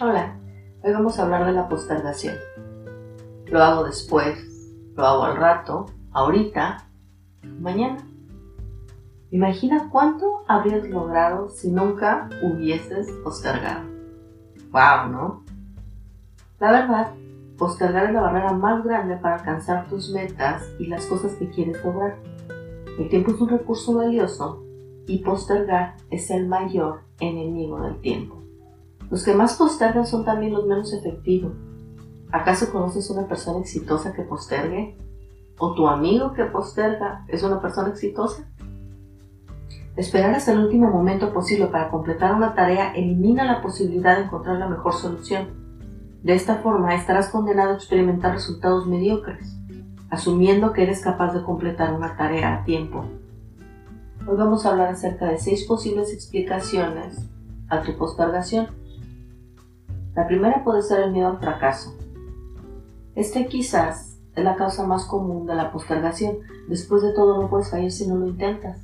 [0.00, 0.36] Hola,
[0.82, 2.34] hoy vamos a hablar de la postergación.
[3.46, 4.36] Lo hago después,
[4.96, 6.88] lo hago al rato, ahorita,
[7.60, 7.98] mañana.
[9.30, 13.84] Imagina cuánto habrías logrado si nunca hubieses postergado.
[14.72, 15.12] ¡Wow!
[15.12, 15.44] ¿No?
[16.58, 17.12] La verdad,
[17.56, 21.84] postergar es la barrera más grande para alcanzar tus metas y las cosas que quieres
[21.84, 22.16] lograr.
[22.98, 24.64] El tiempo es un recurso valioso
[25.06, 28.44] y postergar es el mayor enemigo del tiempo.
[29.10, 31.52] Los que más postergan son también los menos efectivos.
[32.32, 34.98] ¿Acaso conoces una persona exitosa que postergue?
[35.58, 38.48] ¿O tu amigo que posterga es una persona exitosa?
[39.96, 44.58] Esperar hasta el último momento posible para completar una tarea elimina la posibilidad de encontrar
[44.58, 45.64] la mejor solución.
[46.24, 49.56] De esta forma estarás condenado a experimentar resultados mediocres,
[50.10, 53.04] asumiendo que eres capaz de completar una tarea a tiempo.
[54.26, 57.28] Hoy vamos a hablar acerca de seis posibles explicaciones
[57.68, 58.68] a tu postergación.
[60.14, 61.96] La primera puede ser el miedo al fracaso.
[63.16, 66.36] Este quizás es la causa más común de la postergación.
[66.68, 68.80] Después de todo no puedes fallar si no lo intentas.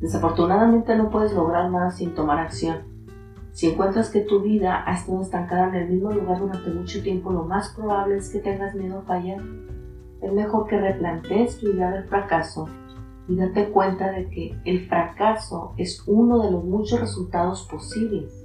[0.00, 2.78] Desafortunadamente no puedes lograr nada sin tomar acción.
[3.52, 7.32] Si encuentras que tu vida ha estado estancada en el mismo lugar durante mucho tiempo,
[7.32, 9.40] lo más probable es que tengas miedo a fallar.
[10.20, 12.68] Es mejor que replantees tu idea del fracaso
[13.28, 18.43] y date cuenta de que el fracaso es uno de los muchos resultados posibles.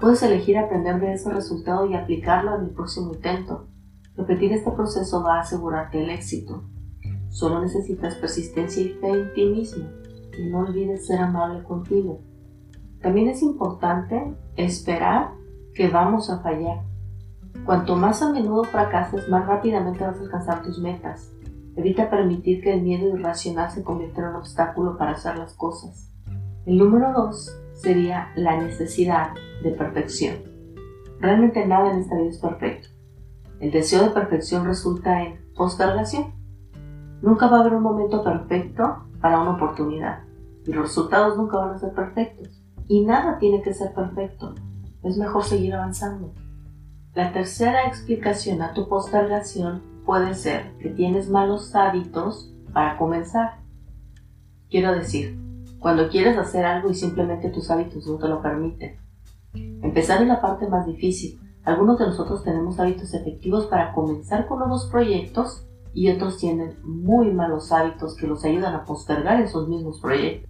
[0.00, 3.66] Puedes elegir aprender de ese resultado y aplicarlo en el próximo intento.
[4.16, 6.64] Repetir este proceso va a asegurarte el éxito.
[7.28, 9.84] Solo necesitas persistencia y fe en ti mismo
[10.38, 12.22] y no olvides ser amable contigo.
[13.02, 15.32] También es importante esperar
[15.74, 16.80] que vamos a fallar.
[17.66, 21.30] Cuanto más a menudo fracases, más rápidamente vas a alcanzar tus metas.
[21.76, 26.10] Evita permitir que el miedo irracional se convierta en un obstáculo para hacer las cosas.
[26.64, 29.30] El número 2 sería la necesidad
[29.62, 30.36] de perfección.
[31.20, 32.88] Realmente nada en esta vida es perfecto.
[33.60, 36.34] El deseo de perfección resulta en postergación.
[37.20, 40.24] Nunca va a haber un momento perfecto para una oportunidad
[40.66, 42.62] y los resultados nunca van a ser perfectos.
[42.88, 44.54] Y nada tiene que ser perfecto.
[45.02, 46.32] Es mejor seguir avanzando.
[47.14, 53.60] La tercera explicación a tu postergación puede ser que tienes malos hábitos para comenzar.
[54.70, 55.38] Quiero decir,
[55.80, 58.98] cuando quieres hacer algo y simplemente tus hábitos no te lo permiten.
[59.54, 61.40] Empezar es la parte más difícil.
[61.64, 67.32] Algunos de nosotros tenemos hábitos efectivos para comenzar con nuevos proyectos y otros tienen muy
[67.32, 70.48] malos hábitos que los ayudan a postergar esos mismos proyectos.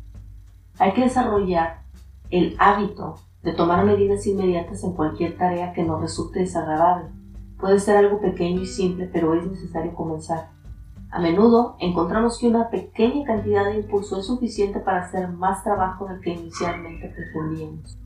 [0.78, 1.82] Hay que desarrollar
[2.30, 7.08] el hábito de tomar medidas inmediatas en cualquier tarea que nos resulte desagradable.
[7.58, 10.50] Puede ser algo pequeño y simple, pero es necesario comenzar.
[11.12, 16.06] A menudo encontramos que una pequeña cantidad de impulso es suficiente para hacer más trabajo
[16.06, 17.98] del que inicialmente pretendíamos.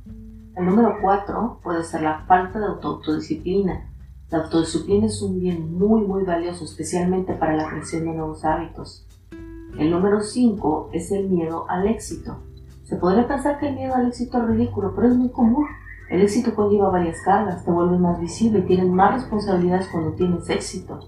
[0.56, 3.92] El número 4 puede ser la falta de autodisciplina.
[4.30, 9.06] La autodisciplina es un bien muy muy valioso, especialmente para la creación de nuevos hábitos.
[9.78, 12.38] El número 5 es el miedo al éxito.
[12.84, 15.66] Se podría pensar que el miedo al éxito es ridículo, pero es muy común.
[16.08, 20.48] El éxito conlleva varias cargas, te vuelves más visible y tienes más responsabilidades cuando tienes
[20.48, 21.00] éxito.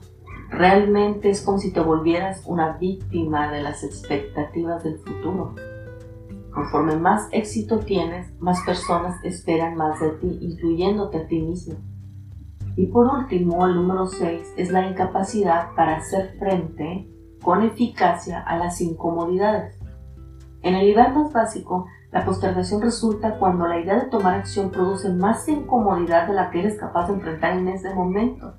[0.51, 5.55] Realmente es como si te volvieras una víctima de las expectativas del futuro.
[6.53, 11.77] Conforme más éxito tienes, más personas esperan más de ti, incluyéndote a ti mismo.
[12.77, 17.11] Y por último, el número 6 es la incapacidad para hacer frente
[17.43, 19.79] con eficacia a las incomodidades.
[20.63, 25.13] En el nivel más básico, la postergación resulta cuando la idea de tomar acción produce
[25.13, 28.55] más incomodidad de la que eres capaz de enfrentar en ese momento.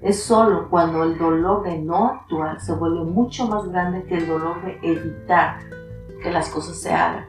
[0.00, 4.28] Es solo cuando el dolor de no actuar se vuelve mucho más grande que el
[4.28, 5.58] dolor de evitar
[6.22, 7.24] que las cosas se hagan.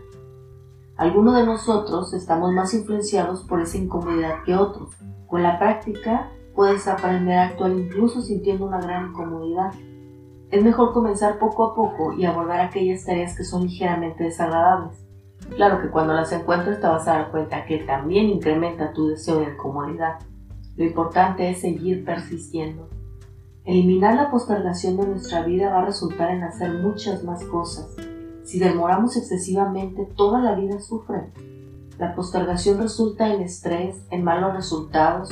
[0.97, 4.97] Algunos de nosotros estamos más influenciados por esa incomodidad que otros.
[5.27, 9.71] Con la práctica puedes aprender a actuar incluso sintiendo una gran incomodidad.
[10.49, 15.05] Es mejor comenzar poco a poco y abordar aquellas tareas que son ligeramente desagradables.
[15.55, 19.39] Claro que cuando las encuentres te vas a dar cuenta que también incrementa tu deseo
[19.39, 20.19] de incomodidad.
[20.77, 22.87] Lo importante es seguir persistiendo.
[23.65, 27.93] Eliminar la postergación de nuestra vida va a resultar en hacer muchas más cosas,
[28.47, 31.33] si demoramos excesivamente, toda la vida sufre.
[31.99, 35.29] La postergación resulta en estrés, en malos resultados,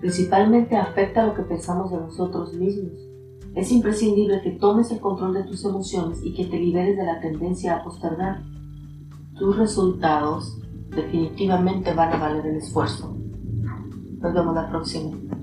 [0.00, 2.94] principalmente afecta lo que pensamos de nosotros mismos.
[3.54, 7.20] Es imprescindible que tomes el control de tus emociones y que te liberes de la
[7.20, 8.40] tendencia a postergar.
[9.38, 10.58] Tus resultados
[10.88, 13.17] definitivamente van a valer el esfuerzo.
[14.20, 15.37] Nos vemos la próxima.